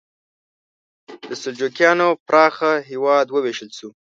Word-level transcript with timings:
د 1.27 1.29
سلجوقیانو 1.41 2.07
پراخه 2.27 2.71
هېواد 2.89 3.25
وویشل 3.29 3.69
شو. 3.77 3.89